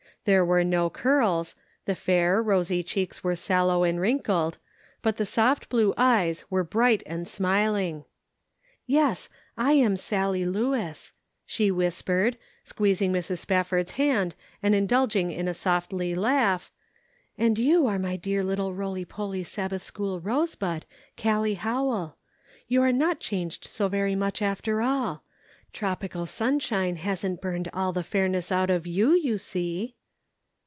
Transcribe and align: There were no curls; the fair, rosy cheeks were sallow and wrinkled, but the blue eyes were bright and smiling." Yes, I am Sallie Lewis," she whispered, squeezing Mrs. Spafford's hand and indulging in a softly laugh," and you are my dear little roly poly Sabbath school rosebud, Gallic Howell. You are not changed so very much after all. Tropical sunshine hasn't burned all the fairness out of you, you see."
There 0.23 0.45
were 0.45 0.63
no 0.63 0.87
curls; 0.91 1.55
the 1.85 1.95
fair, 1.95 2.43
rosy 2.43 2.83
cheeks 2.83 3.23
were 3.23 3.33
sallow 3.35 3.81
and 3.83 3.99
wrinkled, 3.99 4.59
but 5.01 5.17
the 5.17 5.65
blue 5.67 5.95
eyes 5.97 6.45
were 6.47 6.63
bright 6.63 7.01
and 7.07 7.27
smiling." 7.27 8.05
Yes, 8.85 9.29
I 9.57 9.71
am 9.73 9.95
Sallie 9.95 10.45
Lewis," 10.45 11.11
she 11.43 11.71
whispered, 11.71 12.37
squeezing 12.63 13.11
Mrs. 13.11 13.39
Spafford's 13.39 13.93
hand 13.93 14.35
and 14.61 14.75
indulging 14.75 15.31
in 15.31 15.47
a 15.47 15.55
softly 15.55 16.13
laugh," 16.13 16.71
and 17.39 17.57
you 17.57 17.87
are 17.87 17.97
my 17.97 18.15
dear 18.15 18.43
little 18.43 18.75
roly 18.75 19.05
poly 19.05 19.43
Sabbath 19.43 19.81
school 19.81 20.19
rosebud, 20.19 20.85
Gallic 21.15 21.57
Howell. 21.57 22.15
You 22.67 22.83
are 22.83 22.91
not 22.93 23.19
changed 23.19 23.65
so 23.65 23.87
very 23.87 24.13
much 24.13 24.39
after 24.43 24.83
all. 24.83 25.23
Tropical 25.73 26.27
sunshine 26.27 26.97
hasn't 26.97 27.41
burned 27.41 27.69
all 27.73 27.91
the 27.91 28.03
fairness 28.03 28.51
out 28.51 28.69
of 28.69 28.85
you, 28.85 29.13
you 29.15 29.39
see." 29.39 29.95